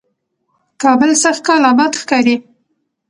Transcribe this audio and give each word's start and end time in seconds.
کابل 0.81 1.11
سږکال 1.23 1.61
آباد 1.71 1.91
ښکاري، 2.01 2.35